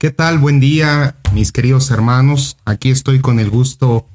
[0.00, 0.38] ¿Qué tal?
[0.38, 2.56] Buen día, mis queridos hermanos.
[2.64, 4.06] Aquí estoy con el gusto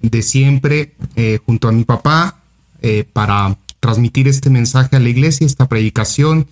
[0.00, 2.38] de siempre eh, junto a mi papá
[2.82, 6.46] eh, para transmitir este mensaje a la iglesia, esta predicación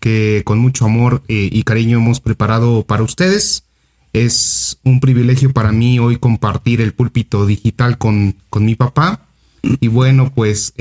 [0.00, 3.64] que con mucho amor eh, y cariño hemos preparado para ustedes.
[4.14, 9.26] Es un privilegio para mí hoy compartir el púlpito digital con, con mi papá.
[9.62, 10.72] Y bueno, pues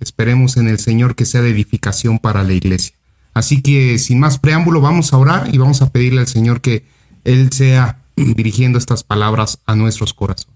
[0.00, 2.96] esperemos en el Señor que sea de edificación para la iglesia.
[3.34, 6.84] Así que sin más preámbulo, vamos a orar y vamos a pedirle al Señor que
[7.24, 10.52] Él sea dirigiendo estas palabras a nuestros corazones.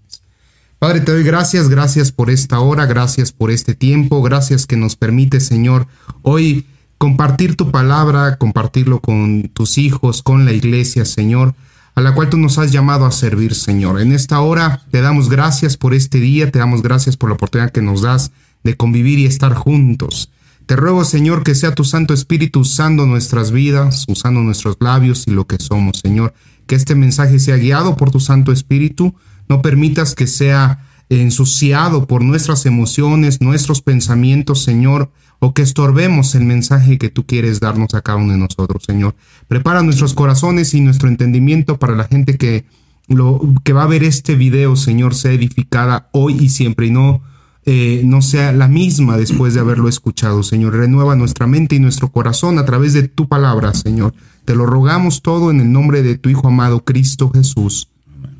[0.78, 4.94] Padre, te doy gracias, gracias por esta hora, gracias por este tiempo, gracias que nos
[4.94, 5.86] permite, Señor,
[6.20, 6.66] hoy
[6.98, 11.54] compartir tu palabra, compartirlo con tus hijos, con la iglesia, Señor,
[11.94, 14.02] a la cual tú nos has llamado a servir, Señor.
[14.02, 17.72] En esta hora te damos gracias por este día, te damos gracias por la oportunidad
[17.72, 20.30] que nos das de convivir y estar juntos.
[20.66, 25.30] Te ruego, Señor, que sea tu Santo Espíritu usando nuestras vidas, usando nuestros labios y
[25.30, 26.34] lo que somos, Señor.
[26.66, 29.14] Que este mensaje sea guiado por tu Santo Espíritu.
[29.48, 36.44] No permitas que sea ensuciado por nuestras emociones, nuestros pensamientos, Señor, o que estorbemos el
[36.44, 39.14] mensaje que tú quieres darnos a cada uno de nosotros, Señor.
[39.46, 42.64] Prepara nuestros corazones y nuestro entendimiento para la gente que,
[43.06, 47.22] lo, que va a ver este video, Señor, sea edificada hoy y siempre y no
[47.68, 50.76] eh, no sea la misma después de haberlo escuchado, Señor.
[50.76, 54.14] Renueva nuestra mente y nuestro corazón a través de tu palabra, Señor.
[54.44, 57.88] Te lo rogamos todo en el nombre de tu Hijo amado, Cristo Jesús.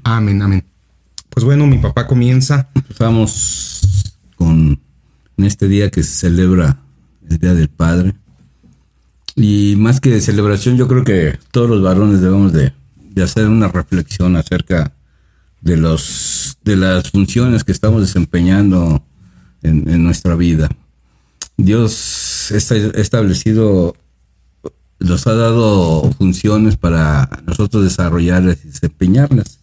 [0.04, 0.64] Amén, amén.
[1.28, 2.69] Pues bueno, mi papá comienza.
[2.77, 4.78] Empezamos con
[5.36, 6.78] en este día que se celebra
[7.28, 8.14] el Día del Padre.
[9.34, 13.48] Y más que de celebración, yo creo que todos los varones debemos de, de hacer
[13.48, 14.92] una reflexión acerca
[15.62, 19.03] de los de las funciones que estamos desempeñando
[19.66, 20.69] en, nuestra vida.
[21.56, 23.97] Dios está establecido,
[24.99, 29.60] nos ha dado funciones para nosotros desarrollarlas y desempeñarlas.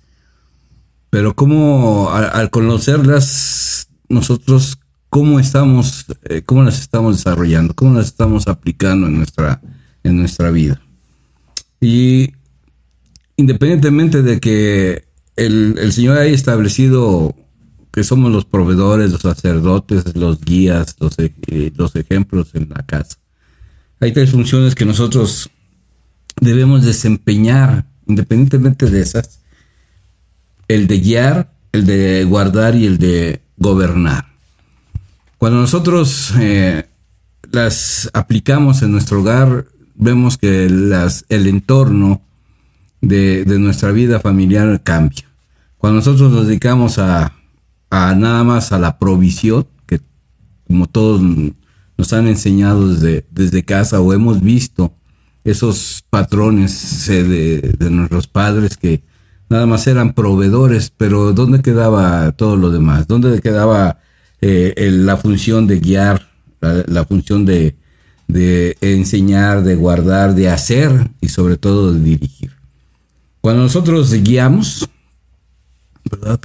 [1.10, 8.48] Pero cómo, al, conocerlas, nosotros, cómo estamos, eh, cómo las estamos desarrollando, cómo las estamos
[8.48, 9.62] aplicando en nuestra,
[10.04, 10.82] en nuestra vida.
[11.80, 12.34] Y
[13.38, 17.36] independientemente de que el, el Señor ha establecido
[17.94, 23.18] que somos los proveedores, los sacerdotes, los guías, los, eh, los ejemplos en la casa.
[24.00, 25.52] Hay tres funciones que nosotros
[26.42, 29.42] debemos desempeñar, independientemente de esas.
[30.68, 34.26] El de guiar, el de guardar y el de gobernar.
[35.38, 36.88] Cuando nosotros eh,
[37.52, 42.24] las aplicamos en nuestro hogar, vemos que el entorno
[43.02, 45.26] de nuestra vida familiar cambia.
[45.78, 47.34] Cuando nosotros nos dedicamos a
[47.94, 50.02] nada más a la provisión, que
[50.68, 51.22] como todos
[51.98, 54.94] nos han enseñado desde, desde casa o hemos visto
[55.44, 59.04] esos patrones eh, de, nuestros padres que
[59.50, 63.08] nada más eran proveedores, pero ¿dónde quedaba todo lo demás?
[63.08, 64.00] ¿Dónde quedaba
[64.42, 66.28] eh, la función de guiar,
[66.62, 67.76] la, función de,
[68.28, 72.54] de enseñar, de guardar, de hacer y sobre todo de dirigir?
[73.42, 74.90] Cuando nosotros guiamos,
[76.10, 76.40] ¿verdad?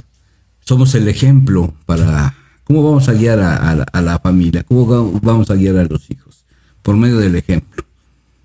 [0.69, 5.77] Somos el ejemplo para cómo vamos a guiar a, la familia, cómo vamos a guiar
[5.77, 6.45] a los hijos,
[6.83, 7.83] por medio del ejemplo.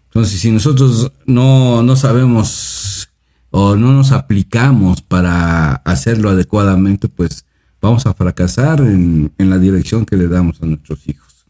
[0.07, 3.11] Entonces, si nosotros no, no sabemos
[3.51, 7.45] o no nos aplicamos para hacerlo adecuadamente, pues
[7.83, 11.45] vamos a fracasar en, en, la dirección que le damos a nuestros hijos.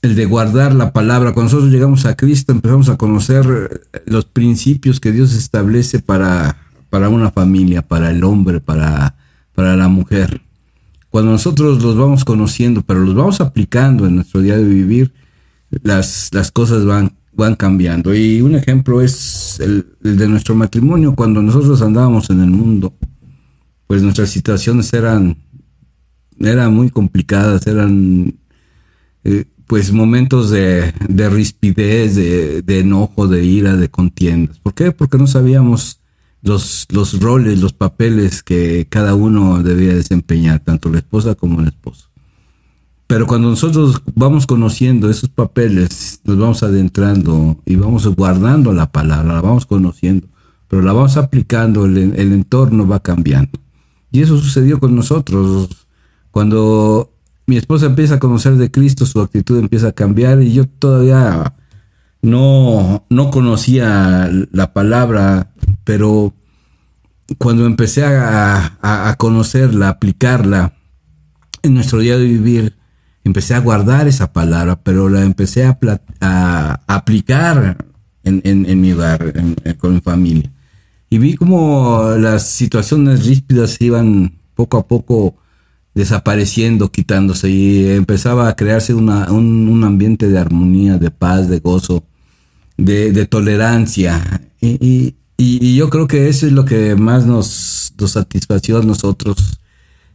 [0.00, 5.00] El de guardar la palabra, cuando nosotros llegamos a Cristo empezamos a conocer los principios
[5.00, 6.56] que Dios establece para,
[6.88, 9.16] para una familia, para el hombre, para
[9.60, 10.40] para la mujer.
[11.10, 15.12] Cuando nosotros los vamos conociendo, pero los vamos aplicando en nuestro día de vivir,
[15.82, 18.14] las, las cosas van, van cambiando.
[18.14, 21.14] Y un ejemplo es el, de nuestro matrimonio.
[21.14, 22.94] Cuando nosotros andábamos en el mundo,
[23.86, 25.36] pues nuestras situaciones eran,
[26.38, 28.34] eran muy complicadas, eran
[29.24, 34.58] eh, pues momentos de, de rispidez, de, de, enojo, de ira, de contiendas.
[34.58, 34.90] ¿Por qué?
[34.90, 35.99] Porque no sabíamos
[36.42, 41.68] los, los roles, los papeles que cada uno debía desempeñar, tanto la esposa como el
[41.68, 42.08] esposo.
[43.06, 49.34] Pero cuando nosotros vamos conociendo esos papeles, nos vamos adentrando y vamos guardando la palabra,
[49.34, 50.28] la vamos conociendo,
[50.68, 53.58] pero la vamos aplicando, el, el entorno va cambiando.
[54.12, 55.68] Y eso sucedió con nosotros.
[56.30, 57.10] Cuando
[57.46, 61.52] mi esposa empieza a conocer de Cristo, su actitud empieza a cambiar y yo todavía
[62.22, 65.50] no, no conocía la palabra,
[65.84, 66.34] pero
[67.38, 70.74] cuando empecé a, conocerla, a aplicarla
[71.62, 72.76] en nuestro día de vivir,
[73.24, 77.84] empecé a guardar esa palabra, pero la empecé a, aplicar
[78.24, 79.32] en, mi hogar,
[79.78, 80.50] con mi familia.
[81.08, 85.36] Y vi como las situaciones ríspidas iban poco a poco
[85.94, 92.04] desapareciendo, quitándose y empezaba a crearse una, un, ambiente de armonía, de paz, de gozo,
[92.80, 94.42] de, tolerancia.
[94.60, 95.14] Y,
[95.76, 99.58] yo creo que eso es lo que más nos, nos satisfació a nosotros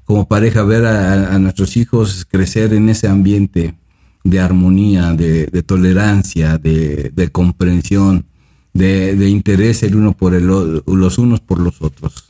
[0.03, 3.75] como pareja, ver a, nuestros hijos crecer en ese ambiente
[4.23, 8.25] de armonía, de, tolerancia, de, comprensión,
[8.73, 12.27] de, interés el uno por el, los unos por los otros.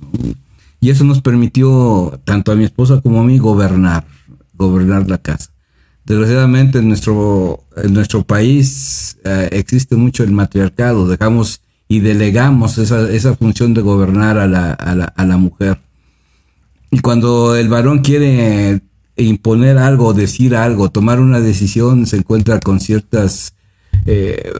[0.79, 4.05] Y eso nos permitió, tanto a mi esposa como a mí, gobernar,
[4.53, 5.51] gobernar la casa.
[6.05, 13.09] Desgraciadamente en nuestro, en nuestro país eh, existe mucho el matriarcado, dejamos y delegamos esa,
[13.11, 15.79] esa función de gobernar a la, a la, a la mujer.
[16.91, 18.81] Y cuando el varón quiere
[19.17, 23.55] imponer algo, decir algo, tomar una decisión, se encuentra con ciertas,
[24.05, 24.53] eh,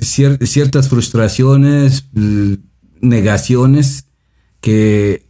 [0.00, 2.54] ciertas frustraciones, mm,
[3.00, 4.06] negaciones,
[4.60, 5.26] que,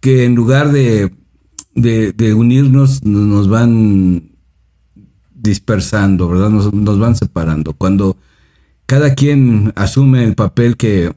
[0.00, 1.10] que en lugar de,
[1.74, 4.29] de, unirnos nos van
[5.42, 6.50] dispersando, ¿verdad?
[6.50, 7.72] Nos, van separando.
[7.72, 8.16] Cuando
[8.86, 11.12] cada quien asume el papel que,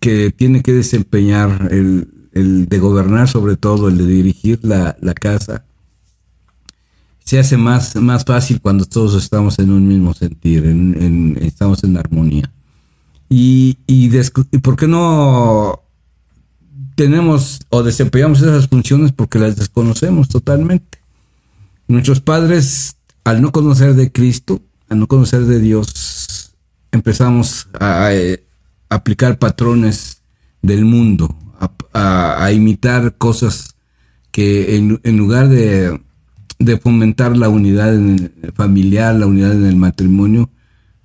[0.00, 5.64] que tiene que desempeñar, el, el de gobernar sobre todo, el de dirigir la, casa,
[7.24, 11.96] se hace más, más fácil cuando todos estamos en un mismo sentir, en, estamos en
[11.96, 12.50] armonía.
[13.28, 14.10] Y, y,
[14.58, 15.80] por qué no
[16.94, 20.98] tenemos o desempeñamos esas funciones porque las desconocemos totalmente?
[21.88, 26.54] Nuestros padres, al no conocer de Cristo, al no conocer de Dios,
[26.90, 28.12] empezamos a, a
[28.94, 30.22] aplicar patrones
[30.60, 31.34] del mundo,
[31.92, 33.74] a, imitar cosas
[34.30, 36.00] que en, lugar de,
[36.82, 37.94] fomentar la unidad
[38.54, 40.50] familiar, la unidad en el matrimonio,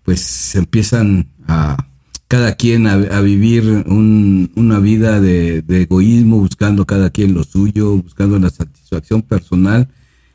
[0.04, 1.78] pues se empiezan a
[2.28, 8.50] cada quien a, vivir una vida de, egoísmo, buscando cada quien lo suyo, buscando la
[8.50, 9.90] satisfacción personal,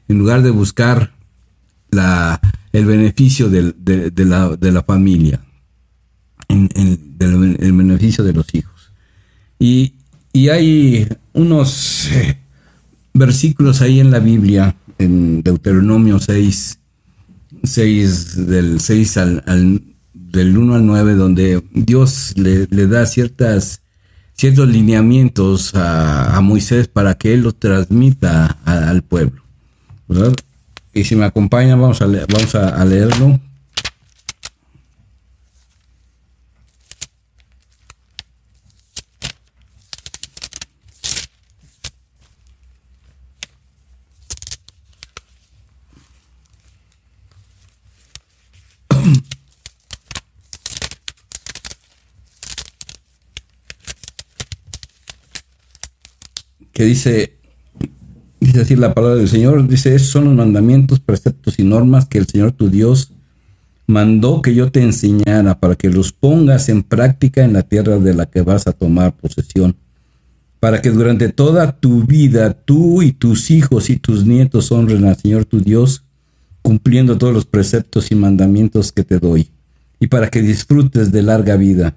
[0.09, 1.13] en lugar de buscar
[1.93, 2.41] la,
[2.73, 3.73] el beneficio de,
[4.25, 5.41] la, familia,
[6.49, 8.93] en, el beneficio de los hijos.
[9.59, 9.95] Y,
[10.33, 12.39] y hay unos eh,
[13.13, 16.79] versículos ahí en la Biblia, en Deuteronomio 6,
[17.63, 19.83] 6 del 6 al,
[20.15, 23.83] del 1 al 9, donde Dios le, da ciertas,
[24.33, 29.43] ciertos lineamientos a, Moisés para que él los transmita al pueblo.
[30.95, 33.41] Y si me acompañan, vamos a, vamos a leerlo.
[56.73, 57.39] que dice,
[58.53, 62.19] dice así la palabra del Señor, dice, esos son los mandamientos, preceptos y normas que
[62.19, 63.11] el Señor tu Dios
[63.87, 68.13] mandó que yo te enseñara para que los pongas en práctica en la tierra de
[68.13, 69.75] la que vas a tomar posesión,
[70.61, 75.17] para que durante toda tu vida tú y tus hijos y tus nietos honren al
[75.17, 76.05] Señor tu Dios,
[76.61, 79.49] cumpliendo todos los preceptos y mandamientos que te doy,
[79.99, 81.97] y para que disfrutes de larga vida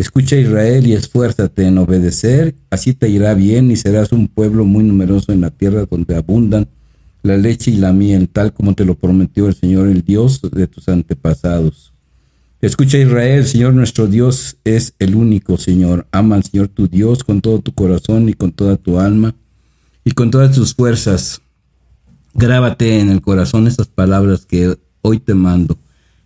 [0.00, 4.82] Escucha Israel y esfuérzate en obedecer, así te irá bien y serás un pueblo muy
[4.82, 6.68] numeroso en la tierra donde abundan
[7.22, 10.66] la leche y la miel, tal como te lo prometió el Señor, el Dios de
[10.68, 11.92] tus antepasados.
[12.62, 16.06] Escucha Israel, Señor nuestro Dios es el único Señor.
[16.12, 19.34] Ama al Señor tu Dios con todo tu corazón y con toda tu alma
[20.02, 21.42] y con todas tus fuerzas.
[22.32, 25.76] Grábate en el corazón estas palabras que hoy te mando.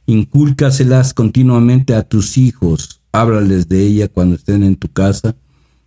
[0.06, 5.36] Incúlcaselas continuamente a tus hijos háblales de ella cuando estén en tu casa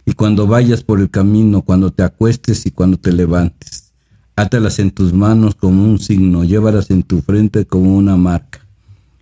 [0.06, 3.92] y cuando vayas por el camino, cuando te acuestes y cuando te levantes.
[4.38, 8.66] Átalas en tus manos como un signo, llévalas en tu frente como una marca.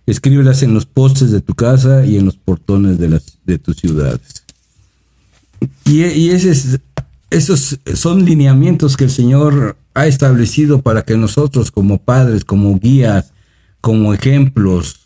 [0.06, 3.76] Escríbelas en los postes de tu casa y en los portones de, las, de tus
[3.78, 4.44] ciudades.
[5.84, 6.30] Y, y
[7.30, 13.32] esos son lineamientos que el Señor ha establecido para que nosotros como padres, como guías,
[13.80, 15.05] como ejemplos,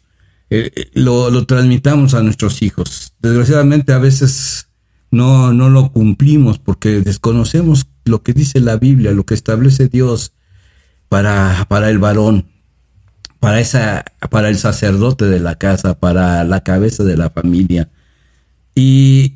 [0.51, 3.15] eh, eh, lo, transmitamos a nuestros hijos.
[3.21, 4.69] Desgraciadamente a veces
[5.11, 10.33] no, no lo cumplimos porque desconocemos lo que dice la Biblia, lo que establece Dios
[11.09, 12.47] para, para el varón,
[13.39, 17.89] para, esa, para el sacerdote de la casa, para la cabeza de la familia.
[18.75, 19.35] Y,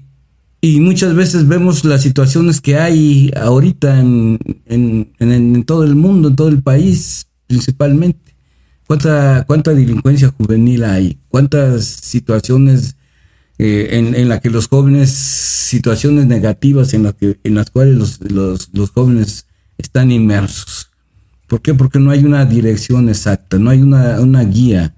[0.61, 6.29] y muchas veces vemos las situaciones que hay ahorita en, en, en todo el mundo,
[6.29, 8.34] en todo el país principalmente
[8.87, 11.19] ¿Cuánta, cuánta delincuencia juvenil hay?
[11.29, 12.97] ¿Cuántas situaciones
[13.59, 18.91] eh, en, la que los jóvenes, situaciones negativas en, que, en las cuales los, los,
[18.91, 19.47] jóvenes
[19.79, 20.91] están inmersos.
[21.47, 21.73] ¿Por qué?
[21.73, 24.97] Porque no hay una dirección exacta, no hay una, una guía.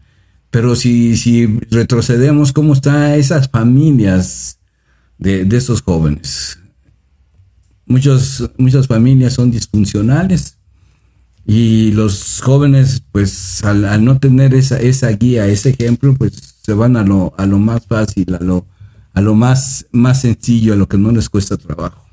[0.51, 4.59] Pero si, si retrocedemos, ¿cómo están esas familias
[5.19, 6.59] de, de esos jóvenes?
[7.85, 10.56] Muchos, muchas familias son disfuncionales
[11.47, 16.97] y los jóvenes, pues al, no tener esa, esa guía, ese ejemplo, pues se van
[16.97, 18.67] a lo, a lo más fácil, a lo,
[19.13, 22.05] a lo más, más sencillo, a lo que no les cuesta trabajo.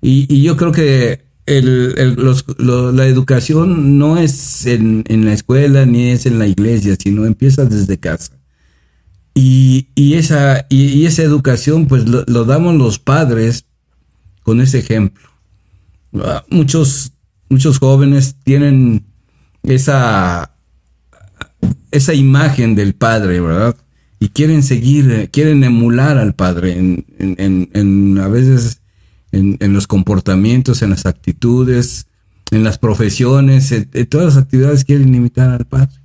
[0.00, 1.94] Y, yo creo que el,
[2.96, 7.64] la educación no es en, en, la escuela ni es en la iglesia, sino empieza
[7.66, 8.32] desde casa.
[9.34, 13.66] Y, y esa, y, esa educación, pues lo, lo, damos los padres
[14.42, 15.28] con ese ejemplo.
[16.48, 17.14] Muchos
[17.48, 19.04] muchos jóvenes tienen
[19.62, 20.54] esa,
[21.90, 23.76] esa imagen del padre, ¿verdad?
[24.18, 28.80] Y quieren seguir, quieren emular al padre en, a veces
[29.32, 32.06] en, los comportamientos, en las actitudes,
[32.50, 36.00] en las profesiones, en, todas las actividades quieren imitar al padre.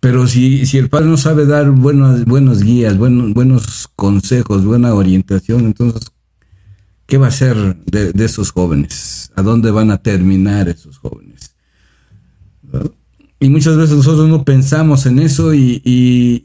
[0.00, 4.94] Pero si, si el padre no sabe dar buenos, buenos guías, buenos, buenos consejos, buena
[4.94, 6.12] orientación, entonces
[7.08, 9.17] ¿Qué va a ser de, esos jóvenes?
[9.38, 11.54] ¿A dónde van a terminar esos jóvenes?
[13.38, 16.44] Y muchas veces nosotros no pensamos en eso y,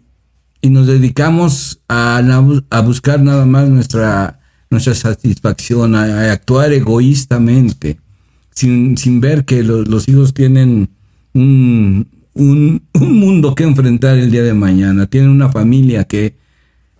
[0.61, 2.21] nos dedicamos a,
[2.69, 7.97] a, buscar nada más nuestra, nuestra satisfacción, a, actuar egoístamente,
[8.51, 10.89] sin, ver que los hijos tienen
[11.33, 16.35] un, un, mundo que enfrentar el día de mañana, tienen una familia que,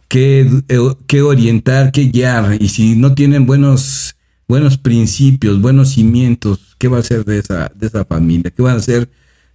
[0.07, 2.57] que, orientar, que guiar.
[2.59, 4.15] Y si no tienen buenos,
[4.47, 8.51] buenos principios, buenos cimientos, ¿qué va a ser de esa, de esa familia?
[8.51, 9.09] ¿Qué va a ser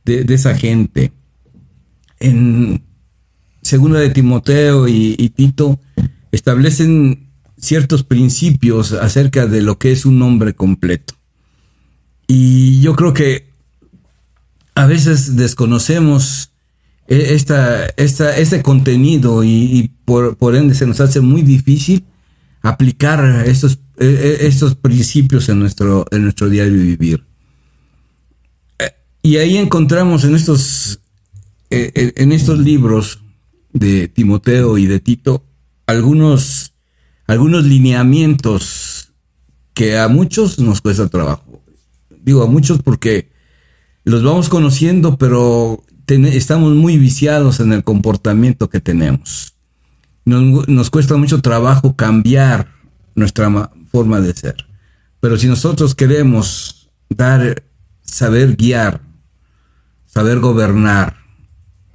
[0.05, 1.13] de, esa gente?
[2.21, 2.83] En
[3.63, 5.79] segunda de Timoteo y, y Tito
[6.33, 11.15] establecen ciertos principios acerca de lo que es un hombre completo.
[12.27, 13.49] Y yo creo que
[14.75, 16.51] a veces desconocemos
[17.09, 22.05] e, esta, esta, este contenido y, por, por, ende se nos hace muy difícil
[22.69, 27.25] aplicar estos, e, e, estos principios en nuestro, en nuestro diario vivir.
[29.23, 31.01] Y ahí encontramos en estos,
[31.71, 33.21] en estos libros
[33.73, 35.45] de Timoteo y de Tito
[35.89, 36.75] algunos,
[37.27, 39.13] algunos lineamientos
[39.73, 41.63] que a muchos nos cuesta trabajo.
[42.11, 43.31] Digo a muchos porque
[44.05, 49.55] los vamos conociendo, pero estamos muy viciados en el comportamiento que tenemos.
[50.29, 52.69] Nos, cuesta mucho trabajo cambiar
[53.15, 54.57] nuestra forma de ser.
[55.21, 57.63] Pero si nosotros queremos dar,
[58.03, 59.01] saber guiar,
[60.07, 61.17] saber gobernar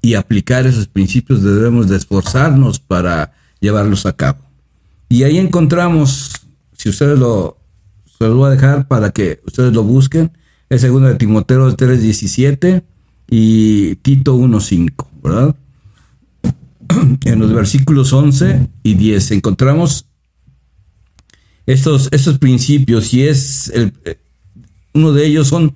[0.01, 4.39] y aplicar esos principios, debemos de esforzarnos para llevarlos a cabo.
[5.09, 6.31] Y ahí encontramos,
[6.75, 7.59] si ustedes lo,
[8.17, 10.31] se lo voy a dejar para que ustedes lo busquen,
[10.69, 12.83] es segundo de Timoteo 3:17
[13.29, 15.55] y Tito 1.5, ¿verdad?
[17.25, 20.05] En los versículos 11 y 10 encontramos
[21.65, 23.93] estos, estos principios y es el,
[24.93, 25.75] uno de ellos son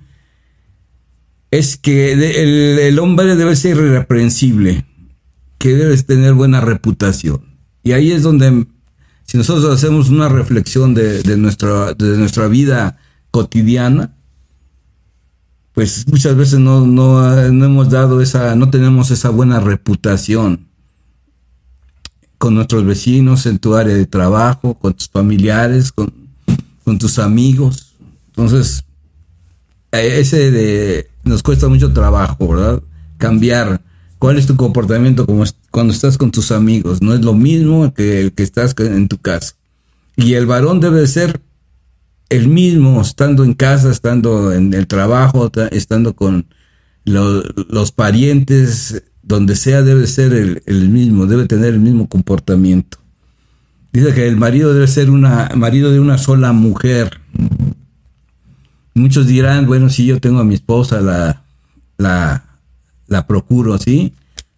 [1.50, 2.12] es que
[2.88, 4.84] el, hombre debe ser irreprensible,
[5.56, 7.40] que debe tener buena reputación.
[7.82, 8.66] Y ahí es donde,
[9.24, 12.98] si nosotros hacemos una reflexión de, de, nuestra, de nuestra vida
[13.30, 14.14] cotidiana,
[15.72, 16.84] pues muchas veces no,
[17.40, 20.67] hemos dado esa, no tenemos esa buena reputación
[22.38, 26.12] con nuestros vecinos, en tu área de trabajo, con tus familiares, con,
[26.98, 27.94] tus amigos.
[28.28, 28.84] Entonces,
[29.92, 32.82] ese de, nos cuesta mucho trabajo, ¿verdad?
[33.18, 33.82] Cambiar.
[34.18, 37.02] ¿Cuál es tu comportamiento como cuando estás con tus amigos?
[37.02, 39.54] No es lo mismo que, que estás en tu casa.
[40.16, 41.40] Y el varón debe ser
[42.28, 46.46] el mismo, estando en casa, estando en el trabajo, estando con
[47.04, 52.96] los parientes, donde sea debe ser el, mismo, debe tener el mismo comportamiento.
[53.92, 57.20] Dice que el marido debe ser una marido de una sola mujer.
[58.94, 61.42] Muchos dirán, bueno, si yo tengo a mi esposa, la,
[61.98, 62.42] la,
[63.06, 64.14] la procuro, así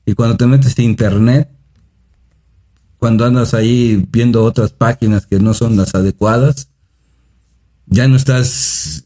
[0.06, 1.50] Y cuando te metes a internet,
[2.98, 6.68] cuando andas ahí viendo otras páginas que no son las adecuadas,
[7.86, 9.04] ya no estás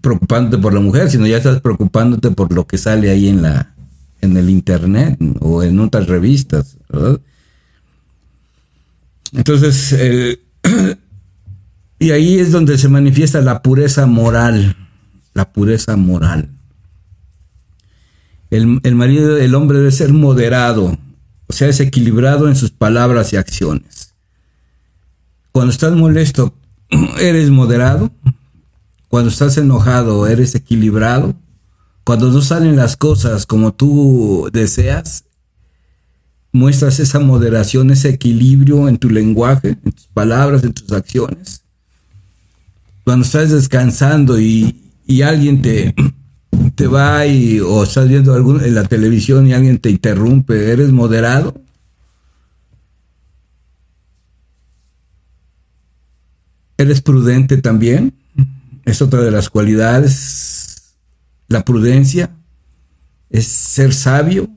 [0.00, 3.71] preocupándote por la mujer, sino ya estás preocupándote por lo que sale ahí en la
[4.22, 6.78] en el internet o en otras revistas,
[9.32, 10.38] Entonces,
[11.98, 14.76] y ahí es donde se manifiesta la pureza moral,
[15.34, 16.48] la pureza moral.
[18.50, 20.98] El, el marido, el hombre debe ser moderado,
[21.46, 24.14] O sea, es equilibrado en sus palabras y acciones.
[25.52, 26.54] Cuando estás molesto,
[27.20, 28.10] eres moderado.
[29.08, 31.34] Cuando estás enojado, eres equilibrado.
[32.04, 35.24] Cuando no salen las cosas como tú deseas,
[36.52, 41.62] muestras esa moderación, ese equilibrio en tu lenguaje, en tus palabras, en tus acciones.
[43.04, 44.78] Cuando estás descansando y,
[45.24, 45.94] alguien te,
[46.74, 51.54] te va y, o estás viendo en la televisión y alguien te interrumpe, ¿eres moderado?
[56.76, 58.12] ¿Eres prudente también?
[58.84, 60.51] Es otra de las cualidades.
[61.52, 62.34] La prudencia
[63.28, 64.48] es ser sabio,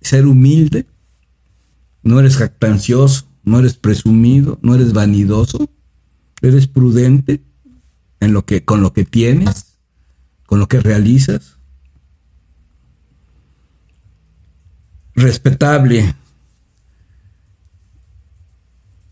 [0.00, 0.86] ser humilde.
[2.04, 5.68] No eres jactancioso, no eres presumido, no eres vanidoso.
[6.40, 7.42] Eres prudente
[8.20, 9.78] en lo que, con lo que tienes,
[10.46, 11.58] con lo que realizas.
[15.16, 16.14] Respetable,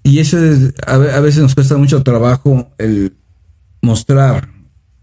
[0.04, 3.16] y eso es, a, veces nos cuesta mucho trabajo el
[3.83, 4.49] mostrar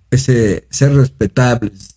[0.09, 1.92] ese ser respetables,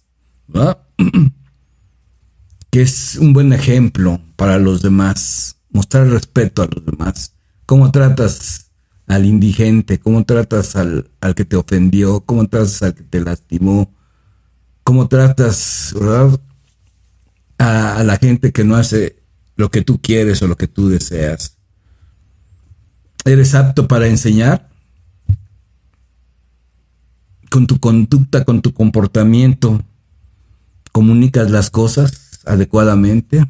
[2.70, 7.34] que es un buen ejemplo para los demás, mostrar respeto a los demás.
[7.66, 8.70] ¿Cómo tratas
[9.06, 9.98] al indigente?
[9.98, 12.20] ¿Cómo tratas al, que te ofendió?
[12.20, 13.92] ¿Cómo tratas al que te lastimó?
[14.84, 15.94] ¿Cómo tratas
[17.58, 19.22] A, a la gente que no hace
[19.56, 21.56] lo que tú quieres o lo que tú deseas?
[23.24, 24.68] ¿Eres apto para enseñar?
[27.50, 29.82] Con tu conducta, con tu comportamiento,
[30.96, 33.44] comunicas las cosas adecuadamente.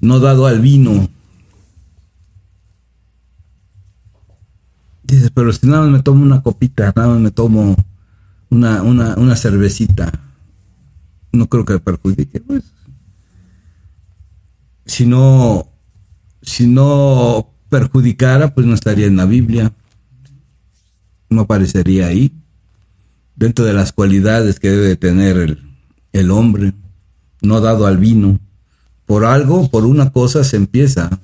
[0.00, 1.08] No dado al vino.
[5.04, 7.76] Dices, pero si nada más me tomo una copita, nada más me tomo
[8.50, 10.10] una, una cervecita,
[11.30, 12.40] no creo que perjudique.
[12.40, 12.64] Pues.
[14.86, 15.68] Si no
[16.42, 19.72] si no perjudicara, pues no estaría en la Biblia.
[21.30, 22.41] No aparecería ahí.
[23.36, 25.58] Dentro de las cualidades que debe tener
[26.12, 26.74] el, hombre,
[27.40, 28.38] no dado al vino.
[29.06, 31.20] Por algo, por una cosa se empieza.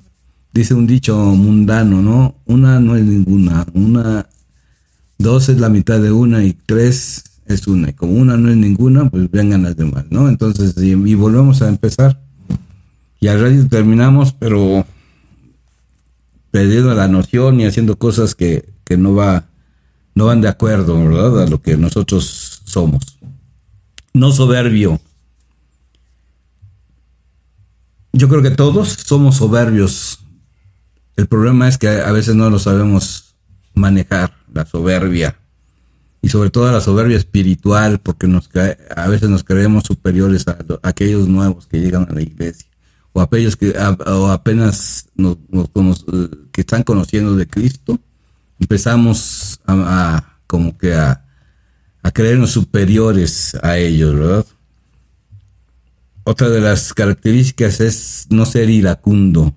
[0.51, 2.35] Dice un dicho mundano, ¿no?
[2.45, 3.65] Una no es ninguna.
[3.73, 4.27] Una,
[5.17, 7.89] dos es la mitad de una y tres es una.
[7.89, 10.29] Y como una no es ninguna, pues vengan las demás, ¿no?
[10.29, 12.21] Entonces, y, volvemos a empezar.
[13.19, 14.85] Y al radio terminamos, pero
[16.51, 19.48] perdiendo la noción y haciendo cosas que, no, va,
[20.19, 21.43] no van de acuerdo, ¿verdad?
[21.43, 23.17] A lo que nosotros somos.
[24.13, 24.99] No soberbio.
[28.11, 30.19] Yo creo que todos somos soberbios.
[31.15, 33.33] El problema es que a veces no lo sabemos
[33.75, 35.39] manejar, la soberbia.
[36.21, 38.49] Y sobre todo la soberbia espiritual, porque nos,
[38.93, 42.67] a veces nos creemos superiores a aquellos nuevos que llegan a la iglesia
[43.13, 45.37] o aquellos que apenas nos,
[46.51, 48.01] que están conociendo de Cristo,
[48.59, 51.25] empezamos a, como que a,
[52.13, 54.45] creernos superiores a ellos, ¿verdad?
[56.23, 59.55] Otra de las características es no ser iracundo,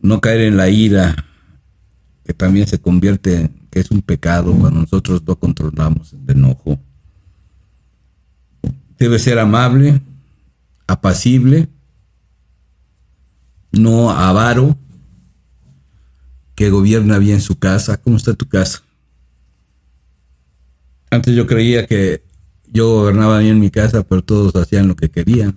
[0.00, 1.16] no caer en la ira,
[2.24, 6.78] que también se convierte, que es un pecado cuando nosotros no controlamos el enojo.
[8.98, 10.00] Debe ser amable,
[10.86, 11.68] apacible,
[13.72, 14.76] no avaro,
[16.54, 17.96] que gobierna bien su casa.
[17.96, 18.82] ¿Cómo está tu casa?
[21.10, 22.24] Antes yo creía que
[22.66, 25.54] yo gobernaba bien mi casa, pero todos hacían lo que querían.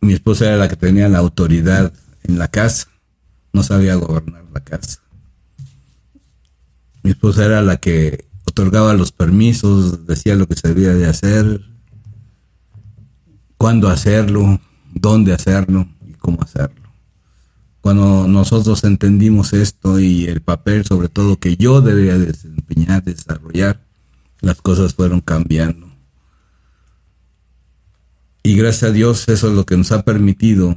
[0.00, 1.92] Mi esposa era la que tenía la autoridad
[2.22, 2.88] en la casa,
[3.52, 5.00] no sabía gobernar la casa.
[7.02, 11.62] Mi esposa era la que otorgaba los permisos, decía lo que se debía de hacer,
[13.56, 14.60] cuándo hacerlo,
[14.94, 16.88] dónde hacerlo cómo hacerlo.
[17.80, 23.80] Cuando nosotros entendimos esto y el papel sobre todo que yo debía desempeñar, desarrollar,
[24.40, 25.88] las cosas fueron cambiando.
[28.42, 30.76] Y gracias a Dios eso es lo que nos ha permitido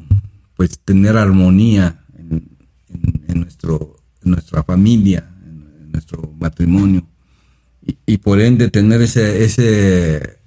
[0.56, 7.08] pues tener armonía en, nuestro, nuestra familia, en, nuestro matrimonio.
[8.06, 10.40] Y, por ende tener ese, ese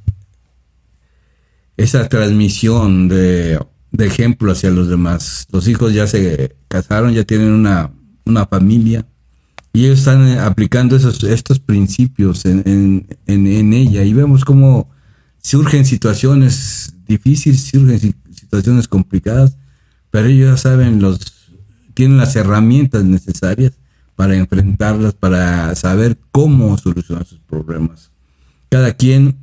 [1.77, 3.59] esa transmisión de,
[3.99, 5.47] ejemplo hacia los demás.
[5.53, 7.91] Los hijos ya se casaron, ya tienen una,
[8.51, 9.07] familia
[9.73, 14.91] y ellos están eh, aplicando esos, estos principios en, ella y vemos cómo
[15.43, 19.57] surgen situaciones difíciles, surgen situaciones complicadas,
[20.11, 21.21] pero ellos ya saben, los,
[21.93, 23.73] tienen las herramientas necesarias
[24.17, 28.11] para enfrentarlas, para saber cómo solucionar sus problemas.
[28.69, 29.37] Cada quien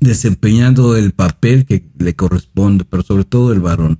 [0.00, 3.98] desempeñando el papel que le corresponde, pero sobre todo el varón.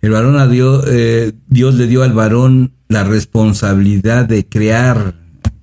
[0.00, 5.14] El varón a Dios, eh, Dios le dio al varón la responsabilidad de crear,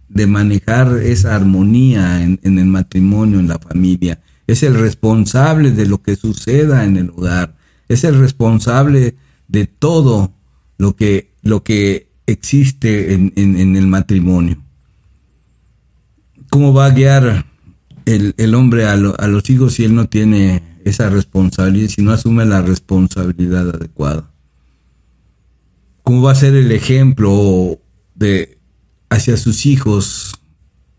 [0.10, 4.20] de manejar esa armonía en, el matrimonio, en la familia.
[4.48, 7.56] Es el responsable de lo que suceda en el hogar.
[7.88, 9.16] Es el responsable
[9.48, 10.34] de todo
[10.78, 14.58] lo que, lo que existe en el matrimonio.
[16.50, 17.46] ¿Cómo va a guiar
[18.06, 22.46] el, hombre a, a, los hijos si él no tiene esa responsabilidad, si no asume
[22.46, 24.32] la responsabilidad adecuada?
[26.04, 27.80] ¿Cómo va a ser el ejemplo
[28.16, 28.58] de
[29.10, 30.34] hacia sus hijos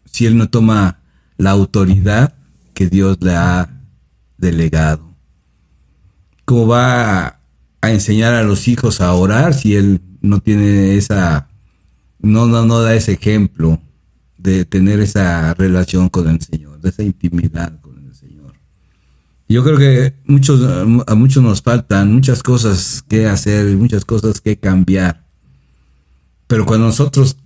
[0.05, 1.01] si él no toma
[1.37, 2.35] la autoridad
[2.75, 3.69] que Dios le ha
[4.39, 5.13] delegado?
[6.45, 7.41] ¿Cómo va
[7.81, 11.49] a enseñar a los hijos a orar si él no tiene esa,
[12.21, 13.81] no, no, no da ese ejemplo
[14.39, 18.53] de tener esa relación con el Señor, de esa intimidad con el Señor?
[19.49, 20.61] Yo creo que muchos,
[21.07, 25.27] a muchos nos faltan muchas cosas que hacer, muchas cosas que cambiar.
[26.47, 27.39] Pero cuando nosotros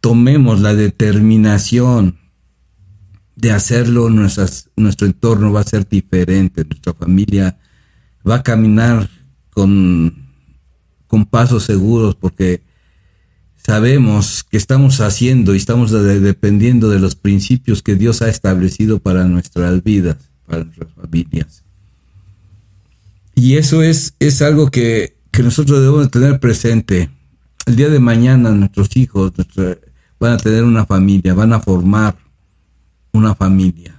[0.00, 2.18] tomemos la determinación
[3.36, 7.58] de hacerlo, nuestro entorno va a ser diferente, nuestra familia
[8.28, 9.08] va a caminar
[9.50, 10.28] con,
[11.06, 12.62] con pasos seguros porque
[13.70, 19.26] sabemos que estamos haciendo y estamos dependiendo de los principios que Dios ha establecido para
[19.26, 21.62] nuestras vidas, para nuestras familias.
[23.36, 27.10] Y eso es, es algo que, nosotros debemos tener presente.
[27.64, 29.32] El día de mañana nuestros hijos
[30.18, 32.16] van a tener una familia, van a formar
[33.12, 33.94] una familia.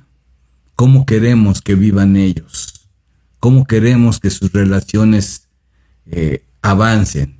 [0.75, 2.89] ¿Cómo queremos que vivan ellos?
[3.39, 5.47] ¿Cómo queremos que sus relaciones
[6.07, 7.39] eh, avancen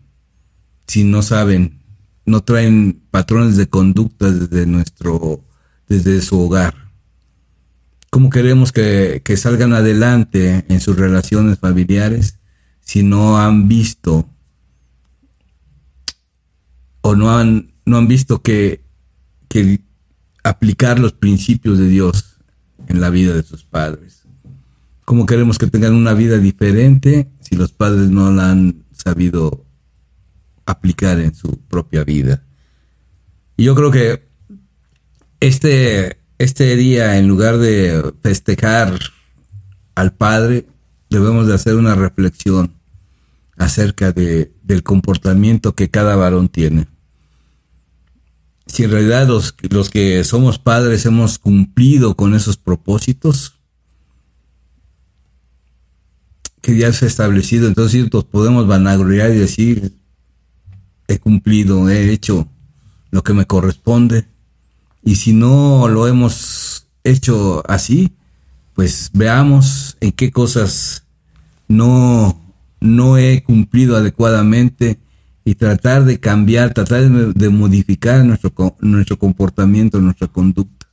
[0.88, 1.81] si no saben,
[2.26, 5.44] no traen patrones de conducta desde nuestro,
[5.88, 6.76] desde su hogar?
[8.10, 12.40] ¿Cómo queremos que, que salgan adelante en sus relaciones familiares
[12.82, 14.28] si no han visto
[17.02, 18.84] o no han, no han visto que,
[19.48, 19.80] que
[20.44, 22.38] aplicar los principios de Dios
[22.88, 24.24] en la vida de sus padres?
[25.06, 29.66] ¿Cómo queremos que tengan una vida diferente si los padres no la han sabido
[30.72, 32.44] aplicar en su propia vida?
[33.58, 34.28] Y yo creo que
[35.40, 39.00] este, este día, en lugar de festejar
[39.96, 40.66] al Padre,
[41.10, 42.74] debemos de hacer una reflexión
[43.58, 46.88] acerca de, del comportamiento que cada varón tiene
[48.72, 53.56] si en realidad los, los que somos padres hemos cumplido con esos propósitos
[56.62, 59.94] que ya se ha establecido, entonces podemos vanagloriar y decir,
[61.12, 62.47] he cumplido, he hecho
[63.12, 64.26] lo que me corresponde.
[65.04, 68.12] Y si no lo hemos hecho así,
[68.74, 71.04] pues veamos en qué cosas
[71.67, 72.39] no,
[72.80, 75.00] no he cumplido adecuadamente
[75.43, 80.88] y tratar de cambiar, tratar de, modificar nuestro, nuestro comportamiento, nuestra conducta.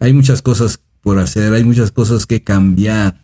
[0.00, 3.22] Hay muchas cosas por hacer, hay muchas cosas que cambiar,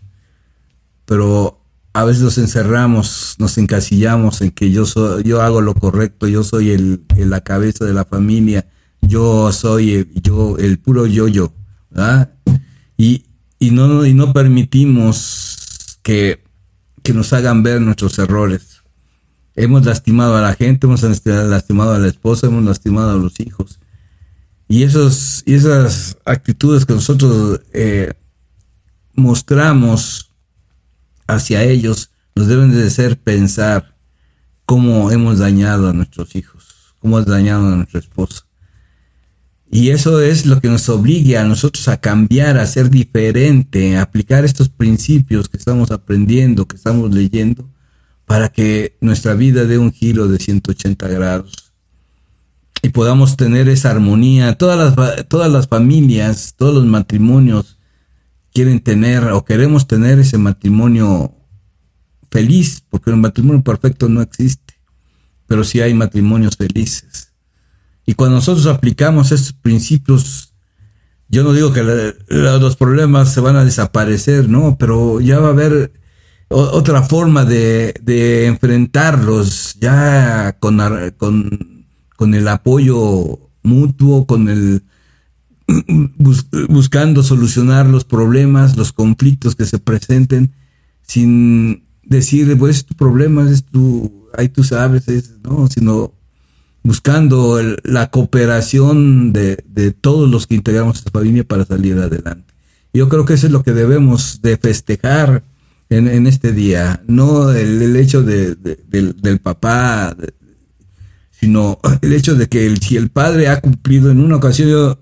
[1.06, 1.59] pero
[2.00, 6.42] a veces nos encerramos, nos encasillamos en que yo soy, yo hago lo correcto, yo
[6.44, 8.66] soy el, la cabeza de la familia,
[9.02, 11.52] yo soy el, yo, el puro yo-yo,
[12.96, 13.24] Y,
[13.58, 16.42] y, no, y no permitimos que,
[17.02, 18.80] que nos hagan ver nuestros errores
[19.54, 23.78] hemos lastimado a la gente, hemos lastimado a la esposa, hemos lastimado a los hijos.
[24.68, 28.12] Y, esos, y esas actitudes que nosotros eh,
[29.14, 30.29] mostramos
[31.34, 33.96] hacia ellos nos deben de hacer pensar
[34.64, 38.46] cómo hemos dañado a nuestros hijos, cómo hemos dañado a nuestra esposa.
[39.72, 44.02] Y eso es lo que nos obliga a nosotros a cambiar, a ser diferente, a
[44.02, 47.68] aplicar estos principios que estamos aprendiendo, que estamos leyendo,
[48.26, 51.70] para que nuestra vida dé un giro de 180 grados
[52.82, 54.56] y podamos tener esa armonía.
[54.56, 57.78] Todas las, todas las familias, todos los matrimonios
[58.52, 61.34] quieren tener o queremos tener ese matrimonio
[62.30, 64.74] feliz, porque el matrimonio perfecto no existe,
[65.46, 67.32] pero sí hay matrimonios felices.
[68.06, 70.54] Y cuando nosotros aplicamos estos principios,
[71.28, 71.82] yo no digo que
[72.28, 75.92] los problemas se van a desaparecer, no, pero ya va a haber
[76.48, 80.80] otra forma de, enfrentarlos ya con,
[82.16, 84.82] con, el apoyo mutuo, con el
[86.68, 90.52] buscando solucionar los problemas, los conflictos que se presenten,
[91.02, 95.04] sin decir, pues es tu problema, es tu, ahí tú sabes,
[95.42, 96.12] no, sino
[96.82, 102.54] buscando la cooperación de, de, todos los que integramos esta familia para salir adelante.
[102.92, 105.44] Yo creo que eso es lo que debemos de festejar
[105.90, 110.16] en, este día, no el, hecho de, del, papá,
[111.32, 114.98] sino el hecho de que si el padre ha cumplido en una ocasión, yo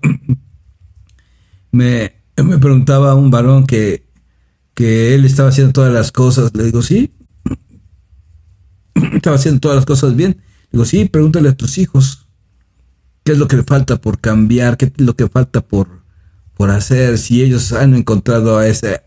[1.71, 4.05] me, me preguntaba un varón que,
[4.73, 7.13] que él estaba haciendo todas las cosas, le digo, sí,
[9.13, 10.41] estaba haciendo todas las cosas bien.
[10.71, 12.27] Digo, sí, pregúntale a tus hijos
[13.23, 16.03] qué es lo que le falta por cambiar, qué es lo que falta por,
[16.53, 19.01] por hacer, si ellos han encontrado a ese,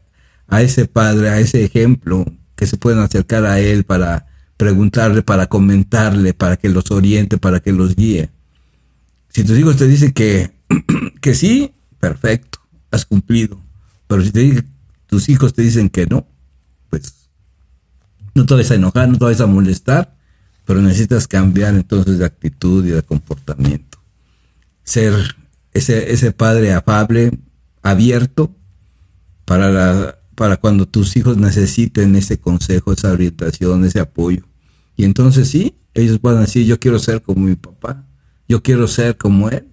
[0.49, 2.25] a ese padre, a ese ejemplo,
[2.57, 7.61] que se pueden acercar a él para preguntarle, para comentarle, para que los oriente, para
[7.61, 8.31] que los guíe.
[9.29, 10.53] Si tus hijos te dicen que,
[11.21, 11.73] que sí,
[12.03, 12.59] perfecto,
[12.91, 13.63] has cumplido.
[14.09, 14.61] Pero si
[15.07, 16.27] tus hijos te dicen que no,
[16.91, 17.29] pues
[18.35, 20.17] no te vas a enojar, no te vas a molestar,
[20.65, 23.99] pero necesitas cambiar entonces de actitud y de comportamiento.
[24.83, 25.15] Ser
[25.73, 27.39] ese, ese padre afable,
[27.83, 28.53] abierto,
[29.45, 34.43] para la, para cuando tus hijos necesiten ese consejo, esa orientación, ese apoyo.
[34.97, 38.05] Y entonces sí, ellos van a decir, yo quiero ser como mi papá,
[38.49, 39.69] yo quiero ser como él.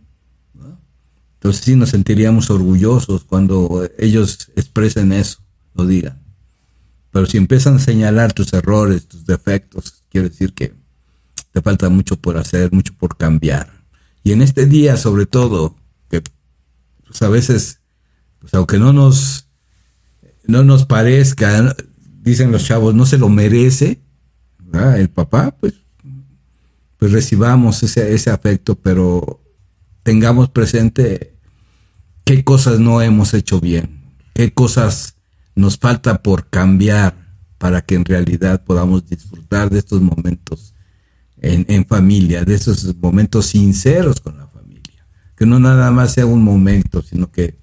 [1.40, 5.40] Entonces sí nos sentiríamos orgullosos cuando ellos expresen eso,
[5.74, 6.20] lo digan.
[7.12, 10.74] Pero si empiezan a señalar tus errores, tus defectos, quiere decir que
[11.54, 13.72] te falta mucho por hacer, mucho por cambiar.
[14.22, 15.76] Y en este día, sobre todo,
[16.10, 16.22] que
[17.08, 17.80] pues, a veces,
[18.40, 19.48] pues aunque no nos
[20.46, 21.76] no nos parezca,
[22.22, 24.02] dicen los chavos, no se lo merece,
[24.98, 25.76] el papá, pues,
[26.98, 29.40] pues recibamos ese, ese afecto, pero
[30.04, 31.36] tengamos presente
[32.26, 34.02] qué cosas no hemos hecho bien,
[34.34, 35.16] qué cosas
[35.56, 37.16] nos falta por cambiar
[37.58, 40.74] para que en realidad podamos disfrutar de estos momentos
[41.38, 45.06] en, en, familia, de esos momentos sinceros con la familia.
[45.36, 47.58] Que no nada más sea un momento, sino que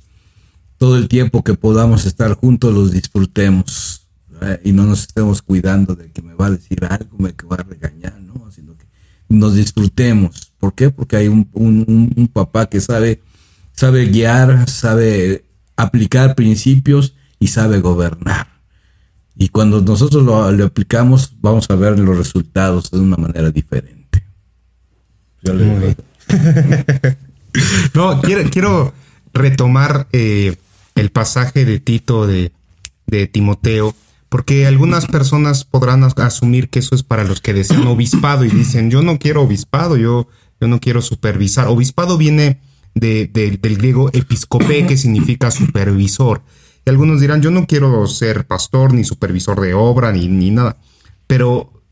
[0.79, 4.07] todo el tiempo que podamos estar juntos los disfrutemos
[4.63, 7.57] y no nos estemos cuidando de que me va a decir algo, me que va
[7.57, 8.51] a regañar, ¿no?
[8.51, 8.87] Sino que
[9.29, 10.46] nos disfrutemos.
[10.67, 10.91] ¿Por qué?
[10.91, 13.23] Porque hay un, un, papá que sabe,
[13.71, 15.45] sabe guiar, sabe
[15.77, 18.49] aplicar principios y sabe gobernar.
[19.37, 24.25] Y cuando nosotros lo, aplicamos, vamos a ver los resultados de una manera diferente.
[27.95, 28.93] no, quiero, quiero
[29.33, 30.57] retomar eh,
[30.97, 32.51] el pasaje de Tito de,
[33.31, 33.95] Timoteo,
[34.29, 38.91] porque algunas personas podrán asumir que eso es para los que desean obispado y dicen,
[38.91, 40.27] yo no quiero obispado, yo,
[40.61, 41.69] yo no quiero supervisar.
[41.69, 42.61] Obispado viene
[42.95, 46.43] de, del griego episcope, que significa supervisor.
[46.85, 50.79] Y algunos dirán, yo no quiero ser pastor, ni supervisor de obra, ni, ni nada.
[51.27, 51.83] Pero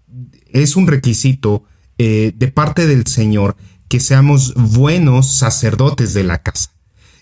[0.52, 1.64] es un requisito
[1.98, 3.56] eh, de parte del Señor
[3.88, 6.70] que seamos buenos sacerdotes de la casa.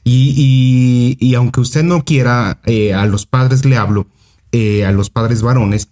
[0.05, 4.09] Y, aunque usted no quiera, eh, a los padres le hablo,
[4.51, 5.89] eh, a los padres varones,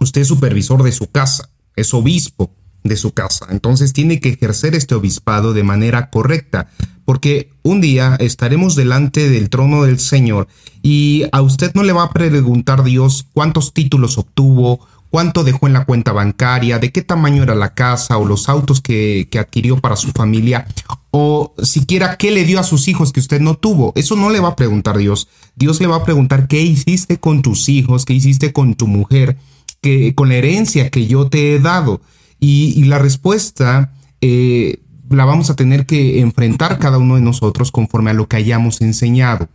[0.00, 2.52] usted es supervisor de su casa, es obispo
[2.84, 3.46] de su casa.
[3.50, 6.68] Entonces tiene que ejercer este obispado de manera correcta,
[7.04, 10.48] porque un día estaremos delante del trono del Señor
[10.82, 15.72] y a usted no le va a preguntar Dios cuántos títulos obtuvo, cuánto dejó en
[15.72, 19.96] la cuenta bancaria, de qué tamaño era la casa o los autos que, adquirió para
[19.96, 20.66] su familia,
[21.10, 23.92] o siquiera qué le dio a sus hijos que usted no tuvo.
[23.96, 25.28] Eso no le va a preguntar Dios.
[25.56, 29.38] Dios le va a preguntar qué hiciste con tus hijos, qué hiciste con tu mujer,
[29.80, 32.00] que, con la herencia que yo te he dado.
[32.40, 38.10] Y, la respuesta eh, la vamos a tener que enfrentar cada uno de nosotros conforme
[38.10, 39.48] a lo que hayamos enseñado.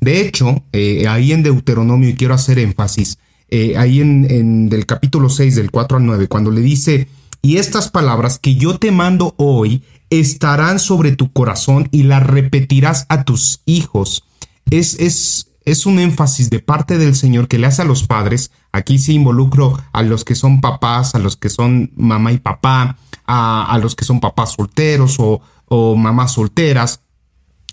[0.00, 3.18] De hecho, eh, ahí en Deuteronomio, y quiero hacer énfasis,
[3.50, 7.08] eh, ahí en, en capítulo 6, del 4 al 9, cuando le dice,
[7.42, 13.06] y estas palabras que yo te mando hoy estarán sobre tu corazón y las repetirás
[13.08, 14.24] a tus hijos.
[14.70, 18.50] Es, es, es un énfasis de parte del Señor que le hace a los padres.
[18.78, 22.96] Aquí sí involucro a los que son papás, a los que son mamá y papá,
[23.26, 27.00] a, los que son papás solteros o, o mamás solteras,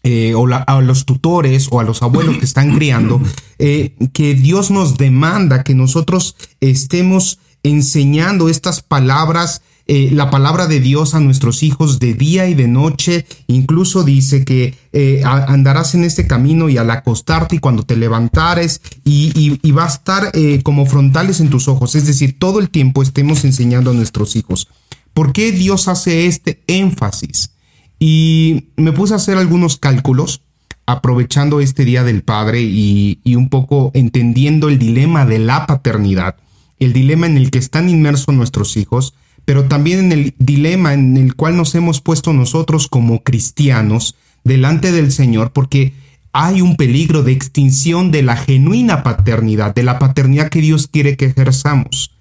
[0.04, 3.20] eh, o a los tutores o a los abuelos que están criando,
[3.58, 10.80] eh, que Dios nos demanda que nosotros estemos enseñando estas palabras, eh, la palabra de
[10.80, 13.26] Dios a nuestros hijos de día y de noche.
[13.48, 14.76] Incluso dice que
[15.24, 19.90] andarás en este camino y al acostarte y cuando te levantares y, y va a
[19.90, 20.32] estar
[20.64, 21.96] como frontales en tus ojos.
[21.96, 24.70] Es decir, todo el tiempo estemos enseñando a nuestros hijos.
[25.14, 27.52] ¿Por qué Dios hace este énfasis?
[28.00, 30.42] Y me puse a hacer algunos cálculos
[30.86, 36.36] aprovechando este Día del Padre y, un poco entendiendo el dilema de la paternidad,
[36.80, 39.14] el dilema en el que están inmersos nuestros hijos,
[39.46, 44.92] pero también en el dilema en el cual nos hemos puesto nosotros como cristianos delante
[44.92, 45.94] del Señor, porque
[46.34, 51.16] hay un peligro de extinción de la genuina paternidad, de la paternidad que Dios quiere
[51.16, 52.12] que ejerzamos.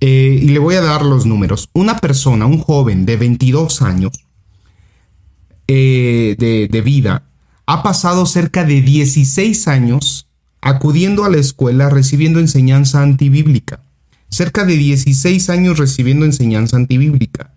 [0.00, 1.68] Eh, y le voy a dar los números.
[1.72, 4.12] Una persona, un joven de 22 años
[5.66, 7.24] eh, de, de vida,
[7.66, 10.28] ha pasado cerca de 16 años
[10.60, 13.80] acudiendo a la escuela recibiendo enseñanza antibíblica.
[14.28, 17.54] Cerca de 16 años recibiendo enseñanza antibíblica.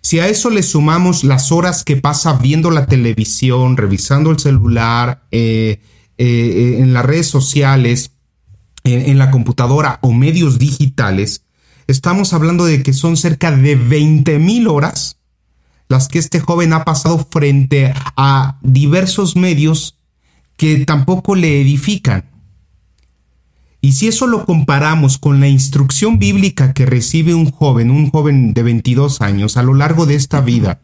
[0.00, 5.22] Si a eso le sumamos las horas que pasa viendo la televisión, revisando el celular,
[5.30, 5.80] eh,
[6.18, 8.12] eh, en las redes sociales,
[8.84, 11.44] en, la computadora o medios digitales,
[11.86, 15.16] estamos hablando de que son cerca de 20 mil horas
[15.88, 19.98] las que este joven ha pasado frente a diversos medios
[20.56, 22.30] que tampoco le edifican.
[23.84, 28.54] Y si eso lo comparamos con la instrucción bíblica que recibe un joven, un joven
[28.54, 30.80] de 22 años a lo largo de esta vida,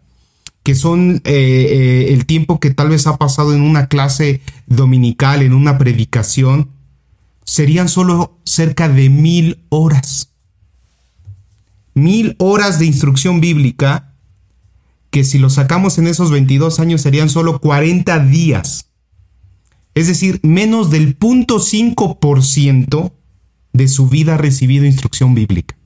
[0.62, 5.40] que son eh, eh, el tiempo que tal vez ha pasado en una clase dominical,
[5.40, 6.72] en una predicación,
[7.42, 10.34] serían solo cerca de mil horas.
[11.94, 14.12] Mil horas de instrucción bíblica,
[15.08, 18.89] que si lo sacamos en esos 22 años serían solo 40 días
[19.94, 23.12] es decir, menos del 0.5%
[23.72, 25.76] de su vida ha recibido instrucción bíblica.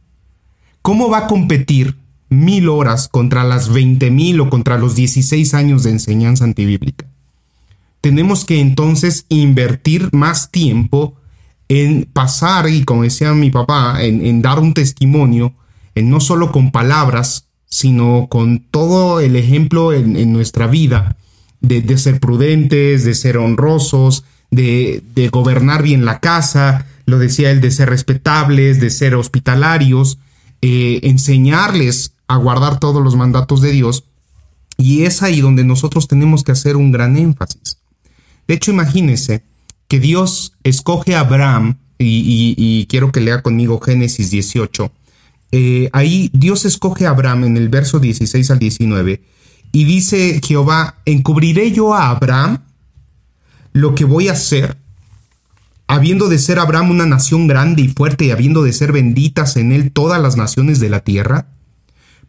[0.83, 1.97] ¿Cómo va a competir
[2.29, 7.07] mil horas contra las 20 mil o contra los 16 años de enseñanza antibíblica?
[8.01, 11.15] Tenemos que entonces invertir más tiempo
[11.69, 15.55] en pasar, y como decía mi papá, en, dar un testimonio,
[15.95, 21.17] en no solo con palabras, sino con todo el ejemplo en nuestra vida,
[21.67, 27.71] de, ser prudentes, de ser honrosos, de, gobernar bien la casa, lo decía él, de
[27.71, 30.19] ser respetables, de ser hospitalarios,
[30.63, 34.05] eh, enseñarles a guardar todos los mandatos de Dios.
[34.77, 37.79] Y es ahí donde nosotros tenemos que hacer un gran énfasis.
[38.49, 39.43] De hecho, imagínense
[39.89, 44.93] que Dios escoge a Abraham, y, quiero que lea conmigo Génesis 18.
[45.53, 49.23] Eh, ahí Dios escoge a Abraham en el verso 16 al 19
[49.75, 52.63] y dice Jehová, encubriré yo a Abraham
[53.73, 54.79] lo que voy a hacer,
[55.89, 59.73] habiendo de ser Abraham una nación grande y fuerte y habiendo de ser benditas en
[59.73, 61.49] él todas las naciones de la tierra.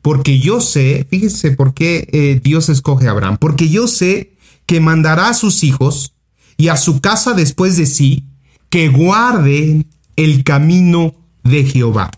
[0.01, 4.33] Porque yo sé, fíjense por qué eh, Dios escoge a Abraham, porque yo sé
[4.65, 6.15] que mandará a sus hijos
[6.57, 8.25] y a su casa después de sí,
[8.71, 12.09] que guarden el camino de Jehová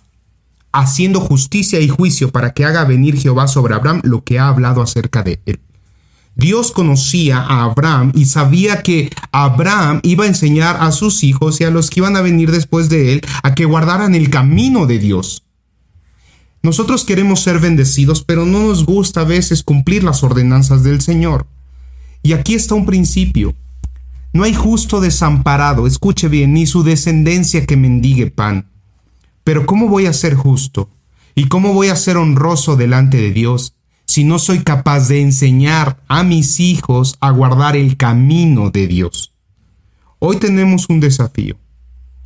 [0.82, 4.82] haciendo justicia y juicio para que haga venir Jehová sobre Abraham lo que ha hablado
[4.82, 5.60] acerca de él.
[6.36, 11.63] Dios conocía a Abraham y sabía que Abraham iba a enseñar a sus hijos y
[11.63, 15.00] a los que iban a venir después de él a que guardaran el camino de
[15.00, 15.44] Dios.
[16.62, 21.48] Nosotros queremos ser bendecidos, pero no nos gusta a veces cumplir las ordenanzas del Señor.
[22.22, 23.56] Y aquí está un principio.
[24.32, 28.70] No hay justo desamparado, escuche bien, ni su descendencia que mendigue pan.
[29.48, 30.90] Pero ¿cómo voy a ser justo?
[31.34, 36.04] ¿Y cómo voy a ser honroso delante de Dios si no soy capaz de enseñar
[36.10, 39.32] a mis hijos a guardar el camino de Dios?
[40.20, 41.56] Hoy tenemos un desafío.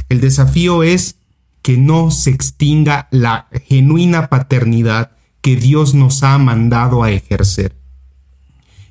[0.10, 1.18] El desafío es
[1.62, 7.76] que no se extinga la genuina paternidad que Dios nos ha mandado a ejercer.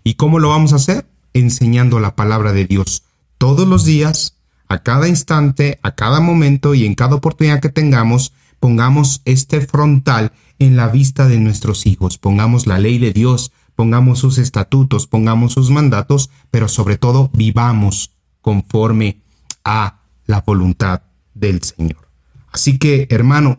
[0.04, 1.04] ¿Y cómo lo vamos a hacer?
[1.34, 3.02] Enseñando la palabra de Dios
[3.38, 4.36] todos los días,
[4.70, 10.32] a cada instante, a cada momento y en cada oportunidad que tengamos, pongamos este frontal
[10.60, 15.54] en la vista de nuestros hijos, pongamos la ley de Dios, pongamos sus estatutos, pongamos
[15.54, 19.18] sus mandatos, pero sobre todo vivamos conforme
[19.64, 21.02] a la voluntad
[21.34, 22.08] del Señor.
[22.52, 23.58] Así que, hermano,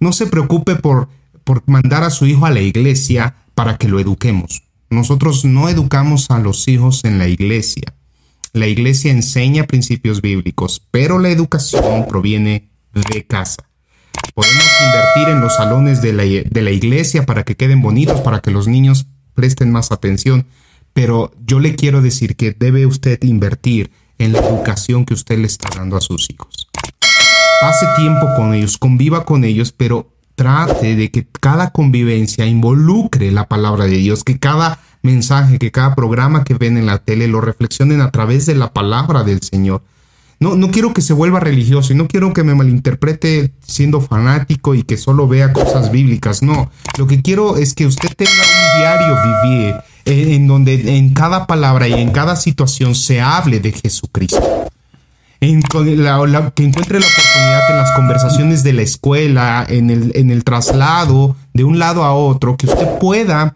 [0.00, 1.08] no se preocupe por,
[1.64, 4.64] mandar a su hijo a la iglesia para que lo eduquemos.
[4.90, 7.94] Nosotros no educamos a los hijos en la iglesia.
[8.54, 13.64] La iglesia enseña principios bíblicos, pero la educación proviene de casa.
[14.34, 18.68] Podemos invertir en los salones de la, iglesia para que queden bonitos, para que los
[18.68, 20.46] niños presten más atención,
[20.92, 25.46] pero yo le quiero decir que debe usted invertir en la educación que usted le
[25.46, 26.68] está dando a sus hijos.
[27.62, 33.48] Pase tiempo con ellos, conviva con ellos, pero trate de que cada convivencia involucre la
[33.48, 37.40] palabra de Dios, que cada mensaje, que cada programa que ven en la tele lo
[37.40, 39.82] reflexionen a través de la palabra del Señor.
[40.42, 44.74] No, no quiero que se vuelva religioso y no quiero que me malinterprete siendo fanático
[44.74, 46.42] y que solo vea cosas bíblicas.
[46.42, 49.74] No, lo que quiero es que usted tenga un diario vivir
[50.04, 54.68] eh, en donde en cada palabra y en cada situación se hable de Jesucristo.
[55.40, 60.42] En, que encuentre la oportunidad en las conversaciones de la escuela, en el, en el
[60.42, 63.54] traslado de un lado a otro, que usted pueda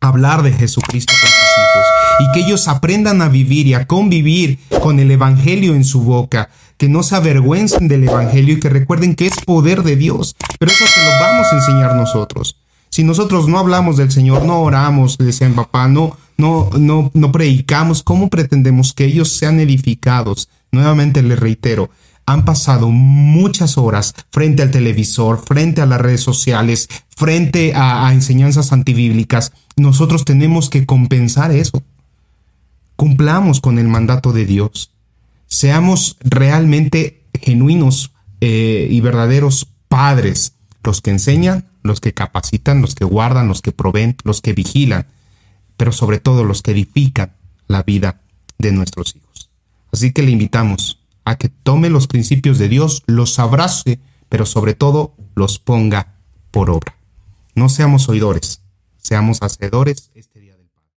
[0.00, 1.86] hablar de Jesucristo con sus hijos
[2.20, 6.50] y que ellos aprendan a vivir y a convivir con el Evangelio en su boca,
[6.76, 10.36] que no se avergüencen del Evangelio y que recuerden que es poder de Dios.
[10.58, 12.56] Pero eso se lo vamos a enseñar nosotros.
[12.90, 18.02] Si nosotros no hablamos del Señor, no oramos, decían papá, no, no, no, no predicamos,
[18.02, 20.48] ¿cómo pretendemos que ellos sean edificados?
[20.70, 21.90] Nuevamente les reitero,
[22.26, 28.72] han pasado muchas horas frente al televisor, frente a las redes sociales, frente a, enseñanzas
[28.72, 29.52] antibíblicas.
[29.76, 31.82] Nosotros tenemos que compensar eso.
[32.96, 34.92] Cumplamos con el mandato de Dios.
[35.46, 43.04] Seamos realmente genuinos eh, y verdaderos padres, los que enseñan, los que capacitan, los que
[43.04, 45.06] guardan, los que proveen, los que vigilan,
[45.76, 47.32] pero sobre todo los que edifican
[47.68, 48.20] la vida
[48.58, 49.50] de nuestros hijos.
[49.92, 54.74] Así que le invitamos a que tome los principios de Dios, los abrace, pero sobre
[54.74, 56.14] todo los ponga
[56.50, 56.96] por obra.
[57.54, 58.62] No seamos oidores,
[58.96, 60.90] seamos hacedores este día del Padre.